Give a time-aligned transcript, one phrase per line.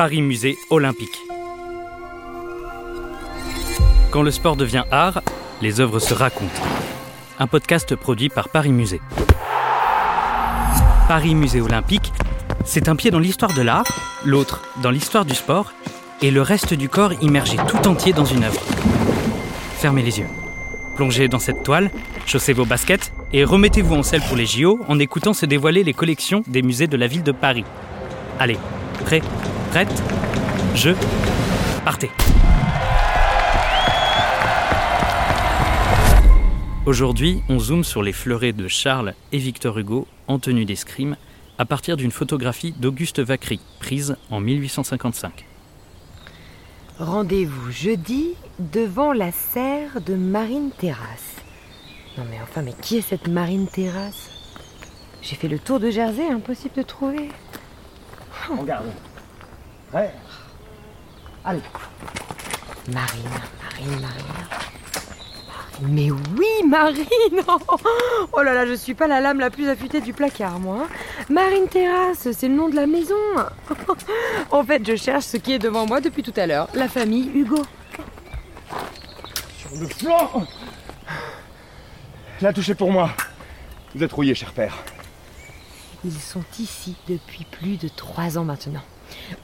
[0.00, 1.18] Paris Musée Olympique.
[4.10, 5.20] Quand le sport devient art,
[5.60, 6.62] les œuvres se racontent.
[7.38, 9.02] Un podcast produit par Paris Musée.
[11.06, 12.14] Paris Musée Olympique,
[12.64, 13.84] c'est un pied dans l'histoire de l'art,
[14.24, 15.74] l'autre dans l'histoire du sport,
[16.22, 18.62] et le reste du corps immergé tout entier dans une œuvre.
[19.74, 20.28] Fermez les yeux.
[20.96, 21.90] Plongez dans cette toile,
[22.24, 25.92] chaussez vos baskets et remettez-vous en selle pour les JO en écoutant se dévoiler les
[25.92, 27.66] collections des musées de la ville de Paris.
[28.38, 28.56] Allez,
[29.04, 29.20] prêt,
[29.70, 30.02] prête,
[30.74, 30.90] je,
[31.84, 32.10] partez.
[36.86, 41.16] Aujourd'hui, on zoome sur les fleurets de Charles et Victor Hugo en tenue d'escrime
[41.58, 45.44] à partir d'une photographie d'Auguste Vacry, prise en 1855.
[46.98, 51.36] Rendez-vous jeudi devant la serre de Marine Terrasse.
[52.16, 54.30] Non mais enfin, mais qui est cette Marine Terrasse?
[55.22, 57.28] J'ai fait le tour de Jersey, impossible de trouver.
[58.48, 58.86] On garde.
[59.90, 60.14] Prêt
[61.44, 61.60] Allez.
[62.92, 63.22] Marine,
[63.62, 64.60] Marine, Marine.
[65.82, 67.06] Mais oui, Marine
[68.32, 70.86] Oh là là, je suis pas la lame la plus affûtée du placard, moi.
[71.30, 73.14] Marine Terrasse, c'est le nom de la maison.
[74.50, 76.68] en fait, je cherche ce qui est devant moi depuis tout à l'heure.
[76.74, 77.62] La famille Hugo.
[79.58, 80.46] Sur le flanc
[82.42, 83.10] La touche est pour moi.
[83.94, 84.76] Vous êtes rouillé, cher père.
[86.04, 88.82] Ils sont ici depuis plus de trois ans maintenant.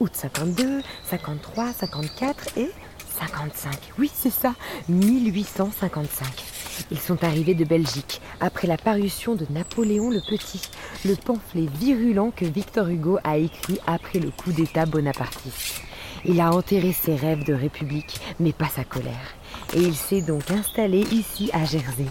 [0.00, 2.70] Août 52, 53, 54 et
[3.18, 3.72] 55.
[3.98, 4.54] Oui, c'est ça,
[4.88, 6.26] 1855.
[6.90, 10.62] Ils sont arrivés de Belgique après la parution de Napoléon le Petit,
[11.04, 15.82] le pamphlet virulent que Victor Hugo a écrit après le coup d'État bonapartiste.
[16.24, 19.34] Il a enterré ses rêves de république, mais pas sa colère.
[19.74, 22.06] Et il s'est donc installé ici à Jersey.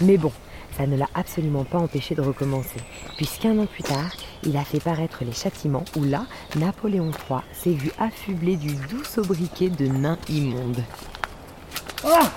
[0.00, 0.32] Mais bon,
[0.78, 2.78] ça ne l'a absolument pas empêché de recommencer,
[3.16, 4.12] puisqu'un an plus tard,
[4.44, 9.02] il a fait paraître les châtiments où là, Napoléon III s'est vu affublé du doux
[9.02, 10.84] sobriquet de nain immonde.
[12.04, 12.30] Ah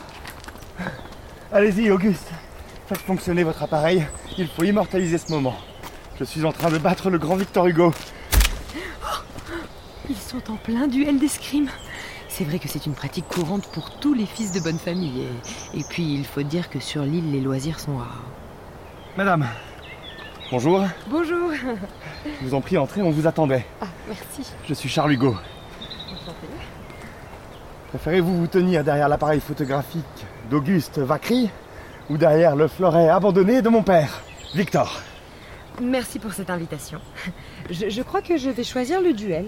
[1.52, 2.31] Allez-y, Auguste.
[2.88, 4.07] Faites fonctionner votre appareil.
[4.40, 5.56] Il faut immortaliser ce moment.
[6.19, 7.94] Je suis en train de battre le grand Victor Hugo.
[10.09, 11.69] Ils sont en plein duel d'escrime.
[12.41, 15.28] C'est vrai que c'est une pratique courante pour tous les fils de bonne famille.
[15.75, 18.24] Et, et puis, il faut dire que sur l'île, les loisirs sont rares.
[19.16, 19.47] Madame.
[20.50, 20.84] Bonjour.
[21.07, 21.52] Bonjour.
[21.53, 23.63] Je vous en prie, entrez, on vous attendait.
[23.79, 24.52] Ah, merci.
[24.68, 25.38] Je suis Charles Hugo.
[27.90, 31.47] Préférez-vous vous tenir derrière l'appareil photographique d'Auguste Vacry
[32.09, 34.19] ou derrière le fleuret abandonné de mon père,
[34.56, 35.00] Victor?
[35.79, 37.02] Merci pour cette invitation.
[37.69, 39.46] Je, je crois que je vais choisir le duel.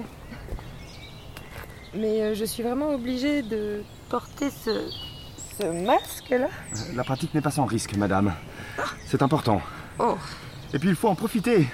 [1.96, 4.90] Mais euh, je suis vraiment obligée de porter ce,
[5.60, 6.48] ce masque-là.
[6.96, 8.34] La pratique n'est pas sans risque, madame.
[9.06, 9.62] C'est important.
[10.00, 10.18] Oh,
[10.74, 11.68] Et puis il faut en profiter.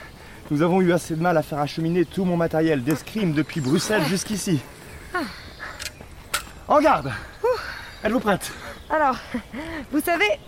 [0.51, 4.03] Nous avons eu assez de mal à faire acheminer tout mon matériel d'escrime depuis Bruxelles
[4.05, 4.59] jusqu'ici.
[6.67, 7.11] En garde
[8.03, 8.51] Êtes-vous prête?
[8.89, 9.17] Alors,
[9.91, 10.39] vous savez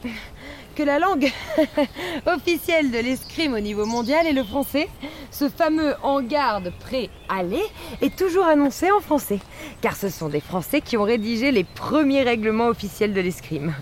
[0.75, 1.31] que la langue
[2.25, 4.87] officielle de l'escrime au niveau mondial est le français.
[5.31, 7.63] Ce fameux en garde prêt aller
[8.01, 9.39] est toujours annoncé en français,
[9.81, 13.73] car ce sont des Français qui ont rédigé les premiers règlements officiels de l'escrime.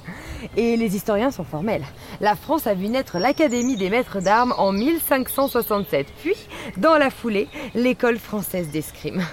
[0.55, 1.83] Et les historiens sont formels.
[2.21, 6.35] La France a vu naître l'Académie des maîtres d'armes en 1567, puis,
[6.77, 9.23] dans la foulée, l'école française d'escrime.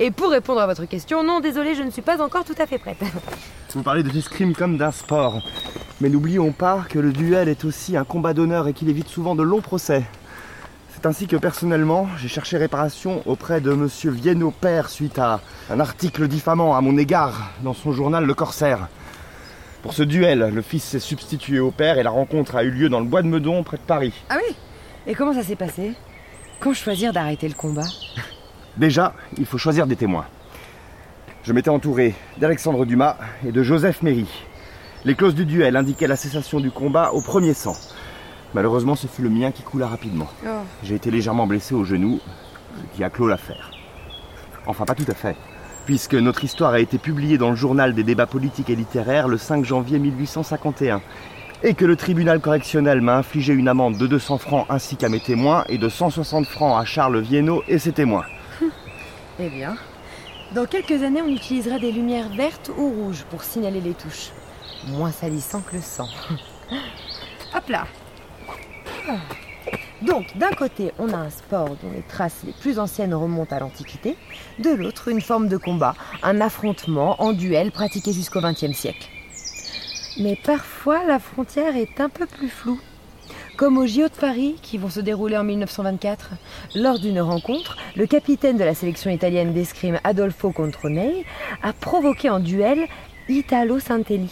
[0.00, 2.66] Et pour répondre à votre question, non, désolé, je ne suis pas encore tout à
[2.66, 2.98] fait prête.
[3.74, 5.42] Vous parlez de l'escrime comme d'un sport.
[6.00, 9.34] Mais n'oublions pas que le duel est aussi un combat d'honneur et qu'il évite souvent
[9.34, 10.04] de longs procès.
[10.94, 15.80] C'est ainsi que personnellement, j'ai cherché réparation auprès de monsieur Viennot père suite à un
[15.80, 18.88] article diffamant à mon égard dans son journal Le Corsaire.
[19.82, 22.88] Pour ce duel, le fils s'est substitué au père et la rencontre a eu lieu
[22.88, 24.12] dans le bois de Meudon près de Paris.
[24.28, 24.54] Ah oui
[25.06, 25.94] Et comment ça s'est passé?
[26.60, 27.86] Quand choisir d'arrêter le combat?
[28.76, 30.26] Déjà, il faut choisir des témoins.
[31.42, 33.16] Je m'étais entouré d'Alexandre Dumas
[33.46, 34.26] et de Joseph Méry.
[35.04, 37.76] Les clauses du duel indiquaient la cessation du combat au premier sang.
[38.52, 40.26] Malheureusement, ce fut le mien qui coula rapidement.
[40.44, 40.62] Oh.
[40.82, 42.18] J'ai été légèrement blessé au genou,
[42.76, 43.70] ce qui a clos l'affaire.
[44.66, 45.36] Enfin, pas tout à fait,
[45.86, 49.38] puisque notre histoire a été publiée dans le journal des débats politiques et littéraires le
[49.38, 51.00] 5 janvier 1851,
[51.62, 55.20] et que le tribunal correctionnel m'a infligé une amende de 200 francs ainsi qu'à mes
[55.20, 58.24] témoins et de 160 francs à Charles Viennot et ses témoins.
[59.40, 59.76] Eh bien,
[60.52, 64.32] dans quelques années, on utilisera des lumières vertes ou rouges pour signaler les touches.
[64.88, 66.08] Moins salissant que le sang.
[67.54, 67.86] Hop là.
[70.02, 73.58] Donc, d'un côté, on a un sport dont les traces les plus anciennes remontent à
[73.58, 74.16] l'Antiquité,
[74.60, 79.08] de l'autre, une forme de combat, un affrontement en duel pratiqué jusqu'au XXe siècle.
[80.20, 82.80] Mais parfois, la frontière est un peu plus floue.
[83.56, 86.30] Comme aux JO de Paris, qui vont se dérouler en 1924.
[86.76, 91.24] Lors d'une rencontre, le capitaine de la sélection italienne d'escrime Adolfo Contronei
[91.62, 92.86] a provoqué en duel
[93.28, 94.30] Italo Santelli,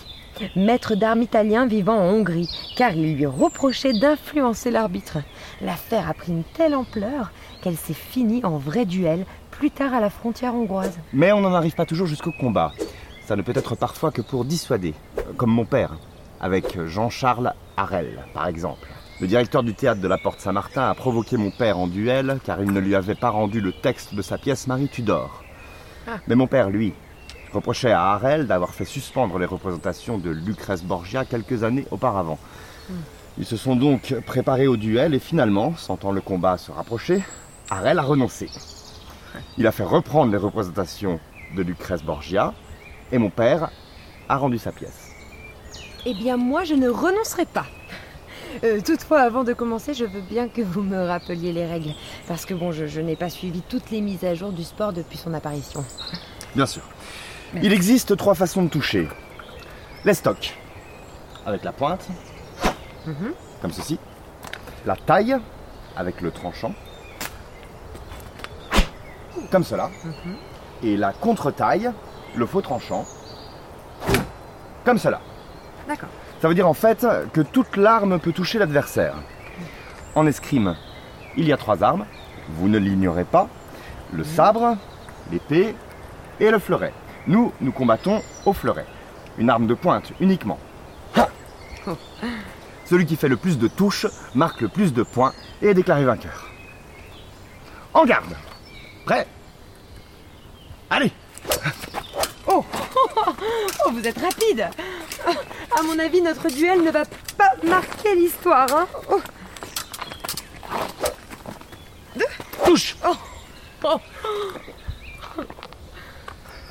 [0.54, 5.18] maître d'armes italien vivant en Hongrie, car il lui reprochait d'influencer l'arbitre.
[5.60, 7.30] L'affaire a pris une telle ampleur
[7.62, 10.98] qu'elle s'est finie en vrai duel plus tard à la frontière hongroise.
[11.12, 12.72] Mais on n'en arrive pas toujours jusqu'au combat.
[13.26, 14.94] Ça ne peut être parfois que pour dissuader,
[15.36, 15.96] comme mon père,
[16.40, 18.88] avec Jean-Charles Harel, par exemple.
[19.20, 22.60] Le directeur du théâtre de la Porte Saint-Martin a provoqué mon père en duel car
[22.60, 25.42] il ne lui avait pas rendu le texte de sa pièce Marie Tudor.
[26.06, 26.18] Ah.
[26.28, 26.92] Mais mon père, lui,
[27.52, 32.38] reprochait à Harel d'avoir fait suspendre les représentations de Lucrèce Borgia quelques années auparavant.
[33.38, 37.22] Ils se sont donc préparés au duel et finalement, sentant le combat se rapprocher,
[37.70, 38.48] Harel a renoncé.
[39.58, 41.20] Il a fait reprendre les représentations
[41.54, 42.54] de Lucrèce Borgia
[43.12, 43.70] et mon père
[44.28, 45.12] a rendu sa pièce.
[46.06, 47.66] Eh bien, moi, je ne renoncerai pas.
[48.64, 51.92] Euh, toutefois, avant de commencer, je veux bien que vous me rappeliez les règles.
[52.28, 54.92] Parce que bon, je, je n'ai pas suivi toutes les mises à jour du sport
[54.92, 55.84] depuis son apparition.
[56.54, 56.82] Bien sûr.
[57.54, 59.08] Il existe trois façons de toucher.
[60.04, 60.56] Les stocks,
[61.46, 62.06] avec la pointe,
[63.06, 63.32] Mhm.
[63.62, 63.98] comme ceci.
[64.84, 65.36] La taille,
[65.96, 66.72] avec le tranchant,
[69.50, 69.90] comme cela.
[70.82, 71.90] Et la contre-taille,
[72.34, 73.04] le faux tranchant,
[74.84, 75.20] comme cela.
[75.88, 76.08] D'accord.
[76.40, 79.14] Ça veut dire en fait que toute l'arme peut toucher l'adversaire.
[80.14, 80.76] En escrime,
[81.36, 82.04] il y a trois armes,
[82.50, 83.48] vous ne l'ignorez pas,
[84.12, 84.76] le sabre,
[85.30, 85.74] l'épée
[86.40, 86.92] et le fleuret.
[87.26, 88.86] Nous, nous combattons au fleuret,
[89.38, 90.58] une arme de pointe uniquement.
[92.84, 96.04] Celui qui fait le plus de touches marque le plus de points et est déclaré
[96.04, 96.48] vainqueur.
[97.94, 98.36] En garde.
[99.04, 99.26] Prêt
[100.90, 101.10] Allez
[102.46, 102.64] Oh,
[103.90, 104.68] vous êtes rapide.
[105.76, 107.04] À mon avis, notre duel ne va
[107.36, 108.86] pas marquer l'histoire, hein.
[109.10, 109.20] Oh,
[112.64, 112.96] Touche.
[113.84, 114.00] Oh.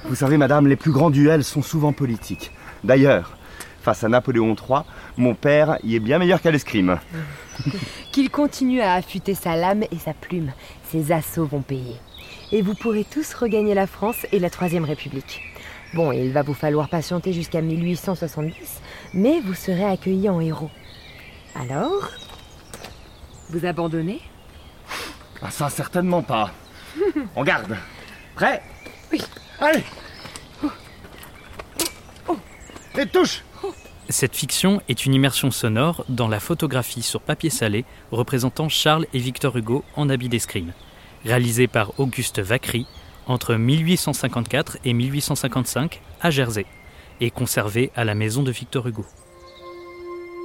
[0.07, 2.52] Vous savez, madame, les plus grands duels sont souvent politiques.
[2.84, 3.36] D'ailleurs,
[3.81, 4.81] face à Napoléon III,
[5.18, 7.00] mon père y est bien meilleur qu'à l'escrime.
[8.12, 10.52] Qu'il continue à affûter sa lame et sa plume.
[10.90, 11.96] Ses assauts vont payer.
[12.52, 15.42] Et vous pourrez tous regagner la France et la Troisième République.
[15.94, 18.81] Bon, il va vous falloir patienter jusqu'à 1870,
[19.13, 20.69] mais vous serez accueillis en héros.
[21.60, 22.12] Alors
[23.50, 24.22] Vous abandonnez?
[25.42, 26.52] Ah ça, certainement pas.
[27.36, 27.75] En garde
[28.36, 28.62] Prêt?
[29.12, 29.22] Oui.
[29.60, 29.84] Allez
[34.10, 39.19] Cette fiction est une immersion sonore dans la photographie sur papier salé représentant Charles et
[39.19, 40.74] Victor Hugo en habit d'escrime,
[41.24, 42.86] réalisée par Auguste Vacry
[43.28, 46.66] entre 1854 et 1855 à Jersey
[47.22, 49.06] et conservée à la maison de Victor Hugo.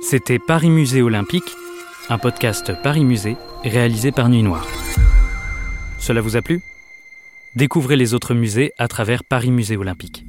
[0.03, 1.51] C'était Paris Musée Olympique,
[2.09, 4.67] un podcast Paris Musée réalisé par Nuit Noire.
[5.99, 6.63] Cela vous a plu?
[7.57, 10.25] Découvrez les autres musées à travers Paris Musée Olympique.